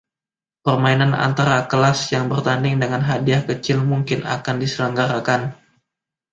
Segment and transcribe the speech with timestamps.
[0.65, 5.41] Permainan antara kelas yang bertanding dengan hadiah kecil mungkin akan diselenggarakan.